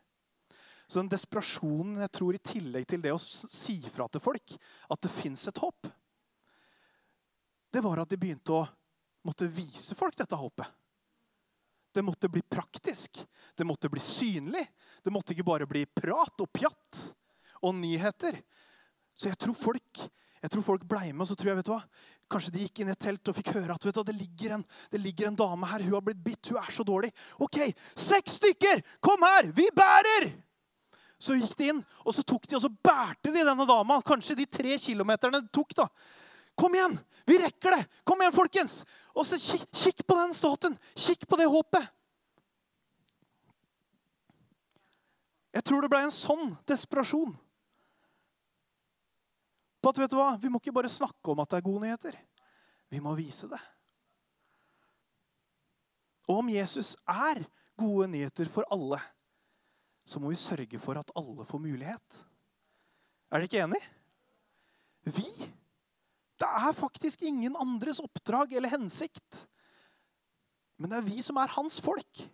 [0.87, 4.55] Så den desperasjonen jeg tror i tillegg til det å si fra til folk
[4.93, 5.91] at det fins et håp,
[7.73, 8.63] det var at de begynte å
[9.27, 10.67] måtte vise folk dette håpet.
[11.93, 13.21] Det måtte bli praktisk.
[13.55, 14.65] Det måtte bli synlig.
[15.05, 17.03] Det måtte ikke bare bli prat og pjatt
[17.63, 18.39] og nyheter.
[19.15, 20.05] Så jeg tror folk
[20.43, 21.85] jeg tror folk ble med, og så tror jeg, vet du hva,
[22.33, 24.57] Kanskje de gikk inn i et telt og fikk høre at vet du, det, ligger
[24.57, 25.85] en, det ligger en dame her.
[25.85, 26.49] Hun har blitt bitt.
[26.49, 27.11] Hun er så dårlig.
[27.45, 27.59] OK,
[27.95, 28.81] seks stykker!
[29.05, 29.53] Kom her!
[29.55, 30.31] Vi bærer!
[31.23, 34.01] Så gikk de inn, og så tok de, og så bærte de denne dama.
[34.03, 35.77] Kanskje de tre kilometerne det tok.
[35.79, 35.87] da.
[36.59, 36.99] Kom igjen!
[37.29, 37.87] Vi rekker det!
[38.05, 38.83] Kom igjen, folkens!
[39.15, 40.79] Og så kikk, kikk på den statuen.
[40.95, 41.87] Kikk på det håpet.
[45.53, 47.35] Jeg tror det ble en sånn desperasjon
[49.83, 51.83] på at vet du hva, vi må ikke bare snakke om at det er gode
[51.83, 52.17] nyheter.
[52.93, 53.59] Vi må vise det.
[56.31, 57.43] Og om Jesus er
[57.79, 59.01] gode nyheter for alle,
[60.07, 62.21] så må vi sørge for at alle får mulighet.
[63.33, 63.83] Er dere ikke enig?
[65.11, 65.27] Vi.
[66.53, 69.47] Er faktisk ingen andres oppdrag eller hensikt.
[70.77, 72.25] Men det er vi som er hans folk.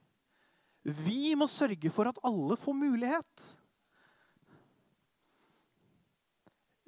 [0.82, 3.46] Vi må sørge for at alle får mulighet.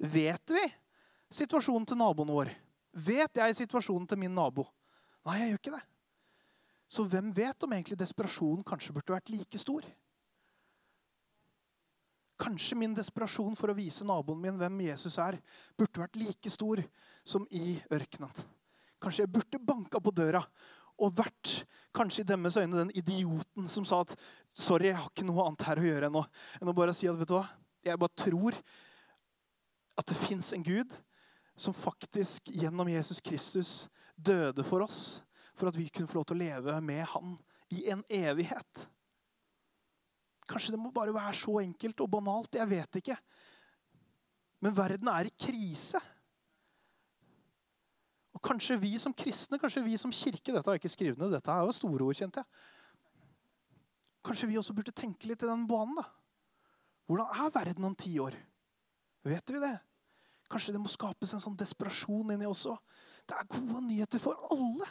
[0.01, 0.63] Vet vi
[1.31, 2.51] situasjonen til naboen vår?
[2.91, 4.65] Vet jeg situasjonen til min nabo?
[5.27, 5.83] Nei, jeg gjør ikke det.
[6.91, 9.85] Så hvem vet om egentlig desperasjonen kanskje burde vært like stor?
[12.41, 15.37] Kanskje min desperasjon for å vise naboen min hvem Jesus er,
[15.77, 16.81] burde vært like stor
[17.27, 18.31] som i ørkenen.
[19.01, 20.41] Kanskje jeg burde banka på døra
[21.01, 21.61] og vært
[21.95, 24.13] kanskje i deres øyne den idioten som sa at
[24.53, 26.25] sorry, jeg har ikke noe annet her å gjøre enn å,
[26.59, 27.47] enn å bare si at vet du hva,
[27.81, 28.57] jeg bare tror
[29.97, 30.93] at det fins en Gud
[31.57, 33.73] som faktisk gjennom Jesus Kristus
[34.15, 35.21] døde for oss,
[35.57, 37.35] for at vi kunne få lov til å leve med Han
[37.73, 38.85] i en evighet.
[40.51, 42.57] Kanskje det må bare være så enkelt og banalt.
[42.59, 43.17] Jeg vet ikke.
[44.61, 46.01] Men verden er i krise.
[48.35, 51.33] Og Kanskje vi som kristne, kanskje vi som kirke Dette har jeg ikke skrevet ned,
[51.35, 52.47] dette er jo store ord, kjente jeg.
[54.25, 55.97] Kanskje vi også burde tenke litt i den banen.
[55.97, 56.05] da.
[57.09, 58.35] Hvordan er verden om ti år?
[59.25, 59.75] Vet vi det?
[60.51, 62.77] Kanskje det må skapes en sånn desperasjon inni oss òg.
[63.27, 64.87] Det er gode nyheter for alle.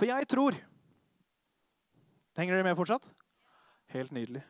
[0.00, 0.56] For jeg tror
[2.38, 3.04] Henger dere med fortsatt?
[3.92, 4.40] Helt nydelig.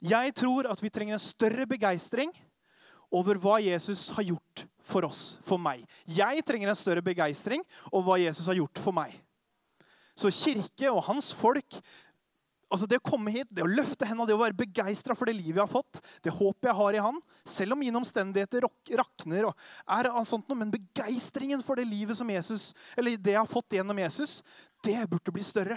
[0.00, 2.30] Jeg tror at vi trenger en større begeistring
[3.12, 5.82] over hva Jesus har gjort for oss, for meg.
[6.08, 9.18] Jeg trenger en større begeistring over hva Jesus har gjort for meg.
[10.16, 11.76] Så kirke og hans folk
[12.72, 15.36] altså Det å komme hit, det å løfte hendene, det å være begeistra for det
[15.36, 18.64] livet jeg har fått, det håpet jeg har i han, selv om mine omstendigheter
[18.98, 23.42] rakner, og er sånt noe, men begeistringen for det livet som Jesus, eller det jeg
[23.42, 24.40] har fått gjennom Jesus,
[24.84, 25.76] det burde bli større.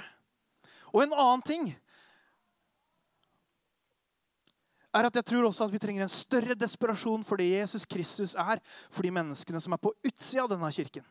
[0.94, 1.68] Og en annen ting
[4.96, 8.38] er at jeg tror også at vi trenger en større desperasjon for det Jesus Kristus
[8.40, 11.04] er for de menneskene som er på utsida av denne kirken.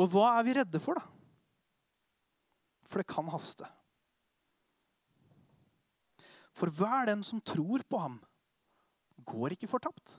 [0.00, 1.21] Og hva er vi redde for, da?
[2.92, 3.64] For det kan haste.
[6.52, 8.18] For hver den som tror på ham,
[9.24, 10.18] går ikke fortapt.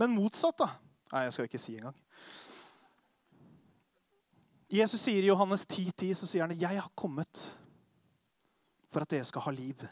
[0.00, 0.70] Men motsatt, da?
[1.12, 1.96] Nei, jeg skal ikke si engang.
[4.70, 7.58] Jesus sier i Johannes 10,10 10, så sier han, 'Jeg har kommet
[8.88, 9.88] for at dere skal ha liv'.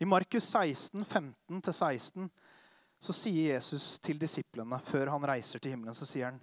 [0.00, 2.30] I Markus 16, 15-16
[2.98, 6.40] så sier Jesus til disiplene før han reiser til himmelen, så sier han,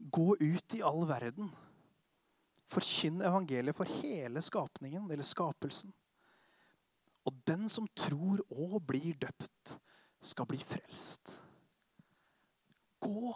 [0.00, 1.52] 'Gå ut i all verden.
[2.68, 5.92] Forkynn evangeliet for hele skapningen, eller skapelsen.'
[7.24, 9.78] Og den som tror og blir døpt,
[10.20, 11.38] skal bli frelst.
[13.00, 13.32] Gå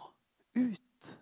[0.57, 1.17] ut.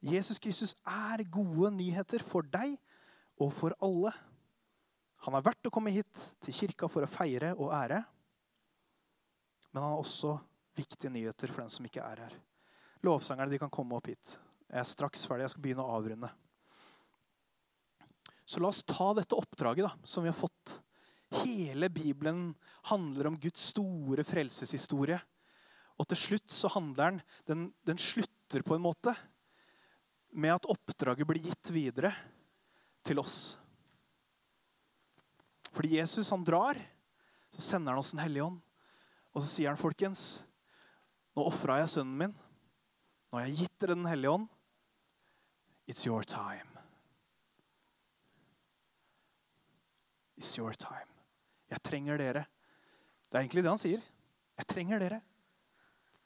[0.00, 2.78] Jesus Kristus er gode nyheter for deg
[3.40, 4.12] og for alle.
[5.26, 8.00] Han er verdt å komme hit til kirka for å feire og ære.
[9.70, 10.36] Men han har også
[10.76, 12.36] viktige nyheter for den som ikke er her.
[13.06, 14.36] Lovsangerne de kan komme opp hit.
[14.70, 15.46] Jeg er straks ferdig.
[15.46, 16.30] Jeg skal begynne å avrunde.
[18.50, 20.80] Så la oss ta dette oppdraget da, som vi har fått.
[21.44, 22.50] Hele Bibelen
[22.90, 25.20] handler om Guds store frelseshistorie.
[26.00, 29.14] Og til slutt så handler den, den Den slutter på en måte
[30.32, 32.12] med at oppdraget blir gitt videre
[33.06, 33.58] til oss.
[35.70, 36.78] Fordi Jesus han drar,
[37.50, 38.58] så sender han oss Den hellige ånd.
[39.34, 40.40] Og så sier han, folkens,
[41.36, 42.34] nå ofra jeg sønnen min.
[43.30, 44.48] Nå har jeg gitt dere Den hellige ånd.
[45.86, 46.66] It's your time.
[50.38, 51.06] It's your time.
[51.70, 52.44] Jeg trenger dere.
[53.30, 54.02] Det er egentlig det han sier.
[54.58, 55.20] Jeg trenger dere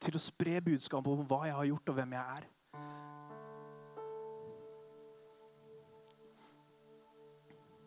[0.00, 2.46] til å spre budskapet om hva jeg har gjort, og hvem jeg er.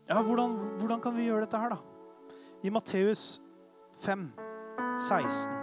[0.08, 1.82] Ja, hvordan, hvordan kan vi gjøre dette her, da?
[2.64, 3.42] I Matteus
[4.06, 4.30] 5,
[5.00, 5.54] 16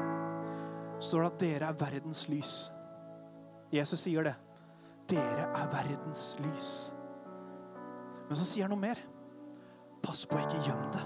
[1.02, 2.52] står det at dere er verdens lys.
[3.74, 4.34] Jesus sier det.
[5.10, 6.70] Dere er verdens lys.
[8.28, 9.00] Men så sier han noe mer.
[10.04, 11.02] Pass på, ikke gjem det.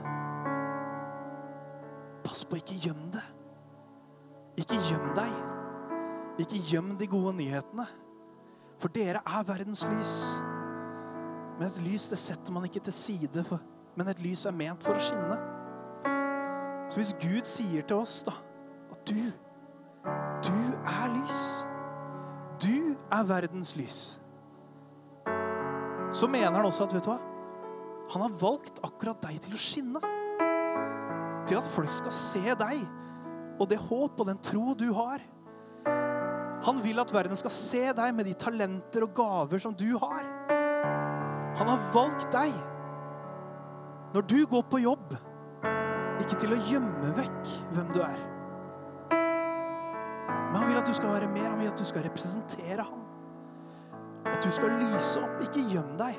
[2.27, 3.25] Pass på, ikke gjem det.
[4.61, 5.35] Ikke gjem deg.
[6.45, 7.87] Ikke gjem de gode nyhetene.
[8.79, 10.17] For dere er verdens lys.
[11.59, 13.63] Men et lys det setter man ikke til side, for,
[13.97, 15.39] men et lys er ment for å skinne.
[16.89, 18.33] Så hvis Gud sier til oss da,
[18.93, 19.29] at du,
[20.45, 21.67] du er lys
[22.63, 24.19] Du er verdens lys.
[26.13, 27.19] Så mener han også at vet du hva?
[28.15, 30.01] Han har valgt akkurat deg til å skinne.
[31.49, 32.81] til at folk skal se deg
[33.59, 35.23] og det håp og den tro du har.
[36.67, 40.25] Han vil at verden skal se deg med de talenter og gaver som du har.
[41.59, 42.53] Han har valgt deg
[44.15, 45.17] når du går på jobb,
[46.25, 48.21] ikke til å gjemme vekk hvem du er.
[50.49, 53.05] Men han vil at du skal være mer, han vil at du skal representere ham.
[54.29, 55.43] At du skal lyse opp.
[55.45, 56.19] Ikke gjem deg.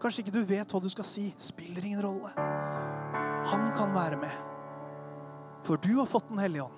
[0.00, 1.28] Kanskje ikke du vet hva du skal si.
[1.40, 2.32] Spiller ingen rolle.
[3.50, 4.46] Han kan være med.
[5.66, 6.76] For du har fått Den hellige ånd.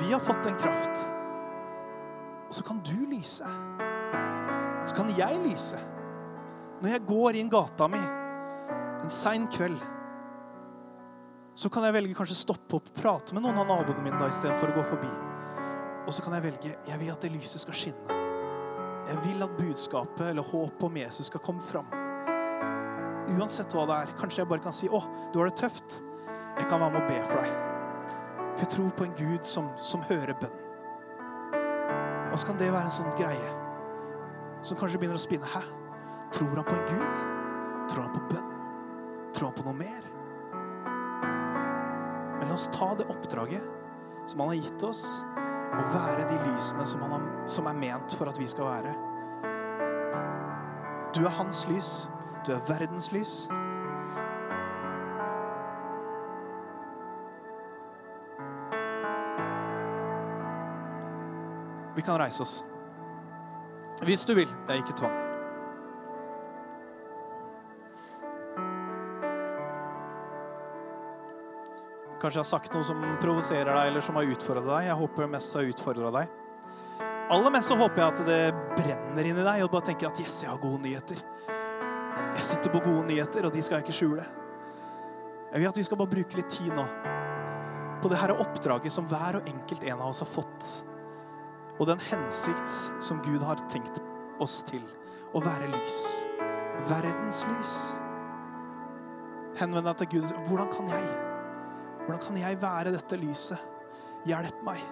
[0.00, 1.02] Vi har fått en kraft.
[2.48, 3.48] Og så kan du lyse.
[4.86, 5.78] Så kan jeg lyse.
[6.82, 8.00] Når jeg går inn gata mi
[9.02, 9.80] en sein kveld,
[11.54, 14.30] så kan jeg velge kanskje stoppe opp og prate med noen av naboene mine da,
[14.32, 15.10] istedenfor å gå forbi.
[16.06, 18.20] Og så kan jeg velge jeg vil at det lyset skal skinne.
[19.02, 21.88] Jeg vil at budskapet eller håpet om Jesus skal komme fram.
[23.34, 24.14] Uansett hva det er.
[24.18, 25.00] Kanskje jeg bare kan si 'Å,
[25.32, 26.00] du har det tøft'.
[26.58, 27.52] Jeg kan være med og be for deg.
[28.54, 30.58] For jeg tror på en Gud som, som hører bønn.
[32.32, 33.52] Og så kan det være en sånn greie
[34.62, 35.46] som kanskje begynner å spinne.
[35.46, 35.62] Hæ?
[36.32, 37.16] Tror han på en Gud?
[37.88, 38.50] Tror han på bønn?
[39.34, 40.11] Tror han på noe mer?
[42.42, 43.62] Men la oss ta det oppdraget
[44.26, 45.22] som han har gitt oss,
[45.72, 48.94] og være de lysene som, har, som er ment for at vi skal være.
[51.14, 52.08] Du er hans lys.
[52.42, 53.46] Du er verdens lys.
[61.94, 62.64] Vi kan reise oss.
[64.02, 64.50] Hvis du vil.
[64.66, 65.21] Det er ikke tvang.
[72.22, 74.86] Kanskje har sagt noe som provoserer deg, eller som har utfordra deg.
[74.86, 76.36] Jeg håper mest har utfordra deg.
[77.32, 78.40] Aller mest så håper jeg at det
[78.76, 81.18] brenner inni deg, og bare tenker at yes, jeg har gode nyheter.
[82.36, 84.28] Jeg sitter på gode nyheter, og de skal jeg ikke skjule.
[85.50, 86.86] Jeg vil at vi skal bare bruke litt tid nå
[88.02, 90.70] på det her oppdraget som hver og enkelt en av oss har fått
[91.82, 92.70] og den hensikt
[93.02, 93.98] som Gud har tenkt
[94.42, 94.82] oss til.
[95.34, 96.00] Å være lys.
[96.90, 97.76] Verdens lys.
[99.58, 100.32] Henvend deg til Gud.
[100.48, 101.31] Hvordan kan jeg?
[102.02, 103.70] Hvordan kan jeg være dette lyset?
[104.26, 104.82] Hjelp meg.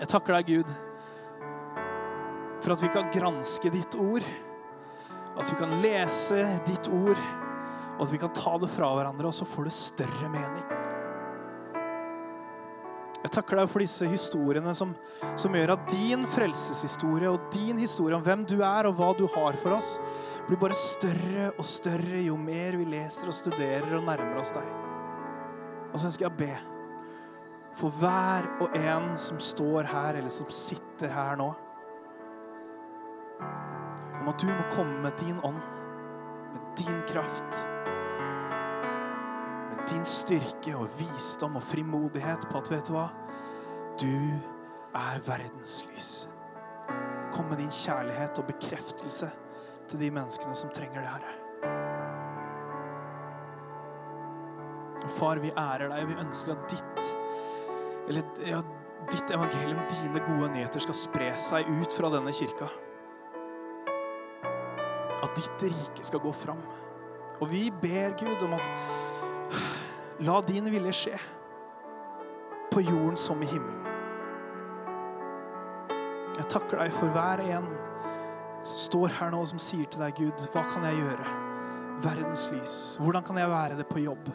[0.00, 0.72] Jeg takker deg, Gud,
[2.64, 4.26] for at vi kan granske ditt ord.
[5.38, 7.20] At vi kan lese ditt ord,
[7.96, 10.66] og at vi kan ta det fra hverandre, og så får det større mening.
[13.24, 14.90] Jeg takker deg for disse historiene som,
[15.40, 19.24] som, gjør at din frelseshistorie og din historie om hvem du er og hva du
[19.32, 19.94] har for oss,
[20.48, 24.70] blir bare større og større jo mer vi leser og studerer og nærmer oss deg.
[25.92, 26.54] Og så ønsker jeg å be
[27.74, 31.48] for hver og en som står her, eller som sitter her nå,
[34.20, 35.58] om at du må komme med din ånd,
[36.54, 37.64] med din kraft
[39.84, 43.08] med din styrke og visdom og frimodighet på at vet du hva?
[44.00, 44.16] Du
[44.96, 46.12] er verdens lys.
[47.34, 49.28] Kom med din kjærlighet og bekreftelse
[49.90, 51.40] til de menneskene som trenger det, Herre.
[55.18, 56.02] Far, vi ærer deg.
[56.02, 57.10] og Vi ønsker at ditt,
[58.08, 58.62] eller, ja,
[59.12, 62.70] ditt evangelium, dine gode nyheter, skal spre seg ut fra denne kirka.
[65.24, 66.60] At ditt rike skal gå fram.
[67.40, 68.70] Og vi ber Gud om at
[70.24, 71.18] La din vilje skje.
[72.72, 73.82] På jorden som i himmelen.
[76.34, 77.66] Jeg takker deg for hver en
[78.64, 81.32] som står her nå som sier til deg, Gud, hva kan jeg gjøre?
[82.04, 82.76] Verdens lys.
[83.00, 84.30] Hvordan kan jeg være det på jobb?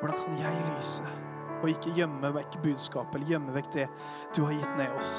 [0.00, 1.06] Hvordan kan jeg lyse?
[1.62, 3.86] Og ikke gjemme vekk budskapet eller gjemme vekk det
[4.36, 5.14] du har gitt ned oss.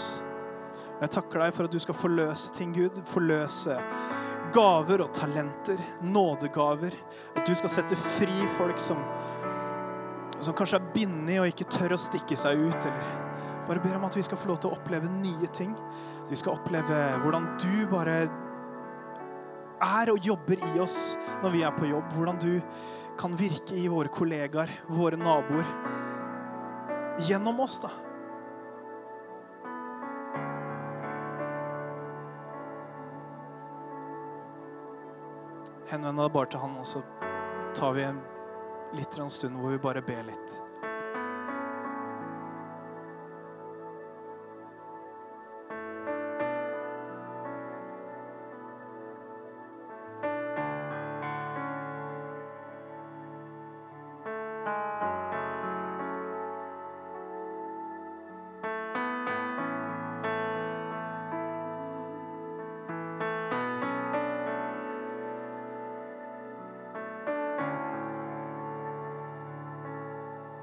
[0.97, 2.99] Jeg takker deg for at du skal forløse ting, Gud.
[3.09, 3.77] Forløse
[4.53, 6.95] gaver og talenter, nådegaver.
[7.35, 9.01] At du skal sette fri folk som
[10.37, 12.85] som kanskje er bindet og ikke tør å stikke seg ut.
[12.85, 13.26] eller
[13.67, 15.73] Bare ber om at vi skal få lov til å oppleve nye ting.
[16.23, 18.21] At vi skal oppleve hvordan du bare
[19.83, 22.13] er og jobber i oss når vi er på jobb.
[22.15, 22.53] Hvordan du
[23.19, 25.67] kan virke i våre kollegaer, våre naboer.
[27.27, 27.91] Gjennom oss, da.
[35.87, 37.03] Henvend deg bare til han, og så
[37.75, 38.19] tar vi en
[38.95, 40.57] litt en stund hvor vi bare ber litt.